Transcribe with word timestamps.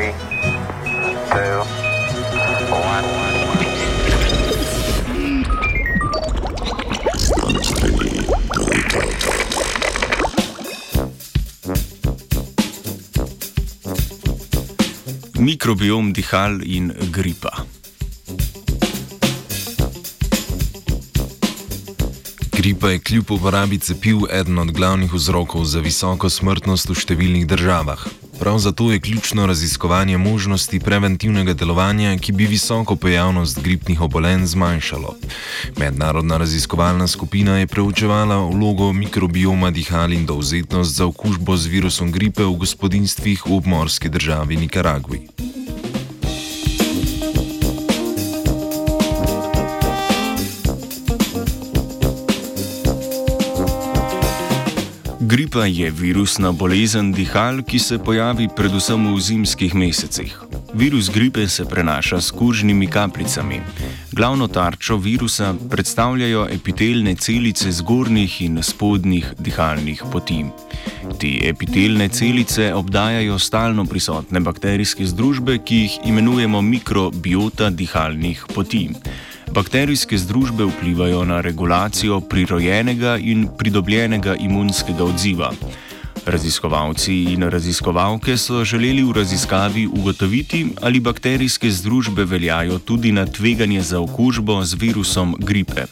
three, 0.00 0.12
two, 1.30 1.56
one. 2.72 3.04
Mikrobiom 15.40 16.12
dihal 16.12 16.60
in 16.62 16.92
gripa. 17.10 17.64
Gripa 22.52 22.90
je 22.90 22.98
kljub 22.98 23.30
uporabi 23.30 23.78
cepiv 23.78 24.16
eden 24.30 24.58
od 24.58 24.72
glavnih 24.72 25.12
vzrokov 25.12 25.64
za 25.64 25.80
visoko 25.80 26.28
smrtnost 26.28 26.92
v 26.92 26.98
številnih 27.00 27.46
državah. 27.48 28.29
Prav 28.40 28.58
zato 28.58 28.92
je 28.92 29.00
ključno 29.00 29.46
raziskovanje 29.46 30.18
možnosti 30.18 30.80
preventivnega 30.80 31.52
delovanja, 31.54 32.18
ki 32.18 32.32
bi 32.32 32.46
visoko 32.46 32.96
pojavnost 32.96 33.60
gripnih 33.62 34.00
obolenj 34.00 34.46
zmanjšalo. 34.46 35.14
Mednarodna 35.76 36.36
raziskovalna 36.36 37.06
skupina 37.06 37.58
je 37.58 37.66
preučevala 37.66 38.36
vlogo 38.36 38.92
mikrobioma 38.92 39.70
dihal 39.70 40.12
in 40.12 40.26
dovzetnost 40.26 40.96
za 40.96 41.06
okužbo 41.06 41.56
z 41.56 41.66
virusom 41.66 42.12
gripe 42.12 42.44
v 42.44 42.56
gospodinstvih 42.56 43.46
v 43.46 43.54
obmorski 43.54 44.08
državi 44.08 44.56
Nikaragvi. 44.56 45.49
Gripa 55.30 55.66
je 55.66 55.90
virusna 55.90 56.50
bolezen 56.52 57.12
dihal, 57.12 57.60
ki 57.62 57.78
se 57.78 57.98
pojavi 58.02 58.48
predvsem 58.56 59.04
v 59.14 59.20
zimskih 59.22 59.74
mesecih. 59.78 60.32
Virus 60.74 61.10
gripe 61.14 61.44
se 61.48 61.64
prenaša 61.64 62.20
s 62.20 62.30
kužnimi 62.30 62.86
kapljicami. 62.86 63.60
Glavno 64.12 64.48
tarčo 64.48 64.96
virusa 64.96 65.54
predstavljajo 65.70 66.48
epitelne 66.50 67.14
celice 67.14 67.70
zgornjih 67.72 68.42
in 68.42 68.62
spodnjih 68.62 69.32
dihalnih 69.38 70.02
poti. 70.12 70.44
Te 71.20 71.30
epitelne 71.48 72.08
celice 72.08 72.74
obdajajo 72.74 73.38
stalno 73.38 73.84
prisotne 73.84 74.40
bakterijske 74.40 75.06
združbe, 75.06 75.58
ki 75.58 75.76
jih 75.76 75.98
imenujemo 76.04 76.62
mikrobiota 76.62 77.70
dihalnih 77.70 78.46
poti. 78.54 78.88
Bakterijske 79.54 80.18
združbe 80.18 80.64
vplivajo 80.64 81.24
na 81.24 81.40
regulacijo 81.40 82.20
prirojenega 82.20 83.16
in 83.18 83.48
pridobljenega 83.58 84.34
imunskega 84.34 85.04
odziva. 85.04 85.52
Raziskovalci 86.26 87.14
in 87.32 87.42
raziskovalke 87.42 88.36
so 88.36 88.64
želeli 88.64 89.02
v 89.02 89.12
raziskavi 89.12 89.86
ugotoviti, 89.86 90.66
ali 90.82 91.00
bakterijske 91.00 91.70
združbe 91.70 92.24
veljajo 92.24 92.78
tudi 92.78 93.12
na 93.12 93.26
tveganje 93.26 93.82
za 93.82 94.00
okužbo 94.00 94.64
z 94.64 94.74
virusom 94.74 95.34
gripe. 95.38 95.86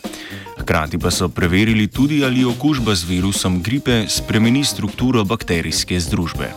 Hkrati 0.58 0.98
pa 0.98 1.10
so 1.10 1.28
preverili 1.28 1.86
tudi, 1.86 2.24
ali 2.24 2.44
okužba 2.44 2.94
z 2.94 3.04
virusom 3.04 3.62
gripe 3.62 4.04
spremeni 4.08 4.64
strukturo 4.64 5.24
bakterijske 5.24 6.00
združbe. 6.00 6.50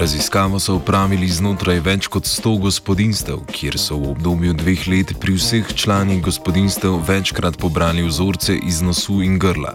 Raziskavo 0.00 0.56
so 0.60 0.74
upravili 0.78 1.26
znotraj 1.28 1.82
več 1.84 2.06
kot 2.08 2.24
100 2.24 2.54
gospodinstev, 2.62 3.42
kjer 3.52 3.74
so 3.76 3.98
v 4.00 4.14
obdobju 4.14 4.54
dveh 4.56 4.86
let 4.88 5.12
pri 5.20 5.34
vseh 5.36 5.74
članih 5.76 6.22
gospodinstev 6.24 6.96
večkrat 7.08 7.58
pobrali 7.60 8.06
vzorce 8.06 8.56
iz 8.56 8.80
nosu 8.80 9.18
in 9.20 9.36
grla. 9.38 9.74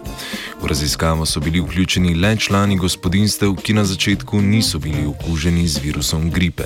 V 0.64 0.72
raziskavo 0.72 1.30
so 1.30 1.40
bili 1.46 1.62
vključeni 1.62 2.16
le 2.18 2.34
člani 2.42 2.78
gospodinstev, 2.82 3.54
ki 3.54 3.78
na 3.78 3.86
začetku 3.86 4.42
niso 4.42 4.82
bili 4.82 5.06
okuženi 5.06 5.68
z 5.68 5.86
virusom 5.86 6.32
gripe. 6.32 6.66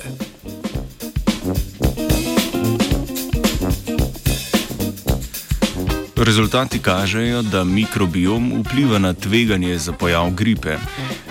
Rezultati 6.16 6.78
kažejo, 6.78 7.42
da 7.42 7.64
mikrobiom 7.64 8.62
vpliva 8.64 8.98
na 8.98 9.12
tveganje 9.12 9.78
za 9.78 9.92
pojav 9.92 10.30
gripe. 10.30 10.78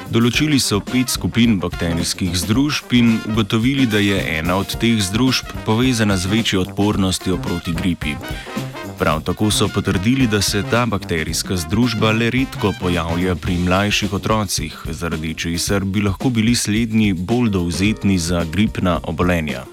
Določili 0.10 0.58
so 0.58 0.80
pet 0.82 1.12
skupin 1.14 1.60
bakterijskih 1.62 2.34
združb 2.34 2.94
in 2.98 3.12
ugotovili, 3.30 3.86
da 3.86 4.00
je 4.02 4.18
ena 4.40 4.56
od 4.58 4.74
teh 4.82 4.98
združb 5.06 5.52
povezana 5.68 6.18
z 6.18 6.32
večjo 6.32 6.64
odpornostjo 6.66 7.38
proti 7.38 7.76
gripi. 7.78 8.16
Prav 8.98 9.22
tako 9.28 9.52
so 9.54 9.68
potrdili, 9.70 10.26
da 10.28 10.42
se 10.42 10.64
ta 10.72 10.88
bakterijska 10.90 11.60
združba 11.62 12.12
le 12.12 12.32
redko 12.34 12.74
pojavlja 12.82 13.36
pri 13.36 13.60
mlajših 13.70 14.14
otrocih, 14.18 14.82
zaradi 14.90 15.36
česar 15.38 15.86
bi 15.86 16.02
lahko 16.02 16.34
bili 16.34 16.56
slednji 16.56 17.14
bolj 17.14 17.54
dovzetni 17.54 18.18
za 18.18 18.44
gripna 18.50 19.00
obolenja. 19.04 19.64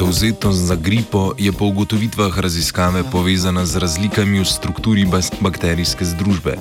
Dovzetnost 0.00 0.58
za 0.58 0.74
gripo 0.74 1.34
je 1.38 1.52
po 1.52 1.66
ugotovitvah 1.66 2.38
raziskave 2.38 3.04
povezana 3.12 3.66
z 3.66 3.76
razlikami 3.76 4.40
v 4.40 4.44
strukturi 4.48 5.04
bakterijske 5.40 6.04
združbe. 6.04 6.56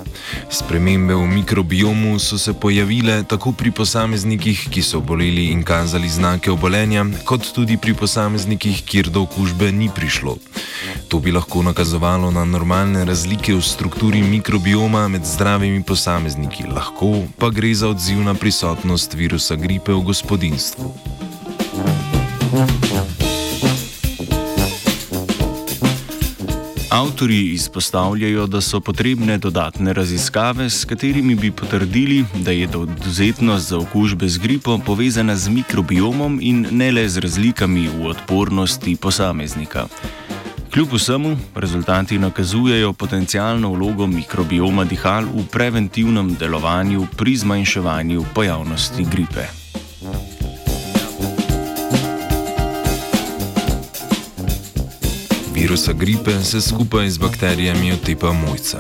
Spremembe 0.51 1.16
v 1.16 1.23
mikrobiomu 1.23 2.19
so 2.19 2.38
se 2.38 2.53
pojavile 2.53 3.23
tako 3.23 3.51
pri 3.51 3.72
posameznikih, 3.72 4.67
ki 4.67 4.83
so 4.83 4.97
oboleli 4.97 5.45
in 5.55 5.63
kazali 5.63 6.09
znake 6.09 6.51
obolenja, 6.51 7.05
kot 7.23 7.47
tudi 7.55 7.78
pri 7.78 7.94
posameznikih, 7.94 8.83
kjer 8.83 9.07
do 9.07 9.23
okužbe 9.23 9.72
ni 9.72 9.88
prišlo. 9.95 10.35
To 11.07 11.19
bi 11.19 11.31
lahko 11.31 11.63
nakazovalo 11.63 12.31
na 12.31 12.44
normalne 12.45 13.05
razlike 13.05 13.55
v 13.55 13.61
strukturi 13.61 14.19
mikrobioma 14.22 15.07
med 15.07 15.23
zdravimi 15.23 15.83
posamezniki, 15.83 16.67
lahko 16.67 17.23
pa 17.39 17.49
gre 17.49 17.72
za 17.72 17.88
odziv 17.88 18.19
na 18.19 18.35
prisotnost 18.35 19.13
virusa 19.16 19.55
gripe 19.55 19.95
v 19.95 20.03
gospodinstvu. 20.03 20.91
Avtori 26.99 27.53
izpostavljajo, 27.53 28.47
da 28.47 28.61
so 28.61 28.79
potrebne 28.79 29.37
dodatne 29.37 29.93
raziskave, 29.93 30.69
s 30.69 30.85
katerimi 30.85 31.35
bi 31.35 31.51
potrdili, 31.51 32.25
da 32.35 32.51
je 32.51 32.67
dovzetnost 32.67 33.69
za 33.69 33.77
okužbe 33.77 34.27
z 34.27 34.37
gripo 34.37 34.77
povezana 34.85 35.35
z 35.35 35.49
mikrobiomom 35.49 36.39
in 36.41 36.67
ne 36.71 36.91
le 36.91 37.09
z 37.09 37.23
razlikami 37.23 37.87
v 37.87 38.09
odpornosti 38.09 38.95
posameznika. 38.95 39.87
Kljub 40.73 40.93
vsemu, 40.93 41.37
rezultati 41.55 42.19
nakazujejo 42.19 42.93
potencijalno 42.93 43.71
vlogo 43.71 44.07
mikrobioma 44.07 44.83
dihal 44.83 45.23
v 45.23 45.47
preventivnem 45.51 46.35
delovanju 46.35 47.07
pri 47.17 47.35
zmanjševanju 47.35 48.25
pojavnosti 48.35 49.07
gripe. 49.11 49.47
Virusa 55.59 55.94
gripe 55.94 56.44
se 56.44 56.62
skupaj 56.62 57.09
z 57.09 57.18
bakterijami 57.18 57.92
otepa 57.92 58.31
mojca. 58.31 58.80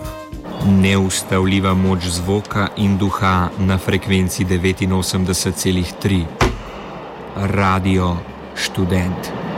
Neustavljiva 0.65 1.73
moč 1.73 2.05
zvoka 2.07 2.67
in 2.77 2.97
duha 2.97 3.49
na 3.59 3.77
frekvenci 3.77 4.45
89,3. 4.45 6.23
Radio 7.35 8.17
študent. 8.55 9.48